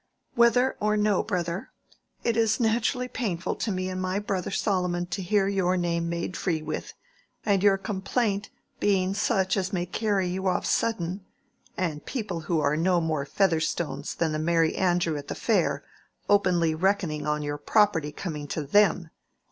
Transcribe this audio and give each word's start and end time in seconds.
"Whether 0.33 0.77
or 0.79 0.97
no, 0.97 1.21
brother, 1.21 1.69
it 2.23 2.35
is 2.35 2.59
naturally 2.59 3.07
painful 3.07 3.53
to 3.57 3.71
me 3.71 3.87
and 3.87 4.01
my 4.01 4.17
brother 4.17 4.49
Solomon 4.49 5.05
to 5.05 5.21
hear 5.21 5.47
your 5.47 5.77
name 5.77 6.09
made 6.09 6.35
free 6.35 6.63
with, 6.63 6.93
and 7.45 7.61
your 7.61 7.77
complaint 7.77 8.49
being 8.79 9.13
such 9.13 9.55
as 9.55 9.71
may 9.71 9.85
carry 9.85 10.27
you 10.27 10.47
off 10.47 10.65
sudden, 10.65 11.23
and 11.77 12.03
people 12.03 12.39
who 12.39 12.59
are 12.59 12.75
no 12.75 12.99
more 12.99 13.27
Featherstones 13.27 14.15
than 14.15 14.31
the 14.31 14.39
Merry 14.39 14.75
Andrew 14.75 15.17
at 15.17 15.27
the 15.27 15.35
fair, 15.35 15.83
openly 16.27 16.73
reckoning 16.73 17.27
on 17.27 17.43
your 17.43 17.59
property 17.59 18.11
coming 18.11 18.47
to 18.47 18.63
them. 18.63 19.11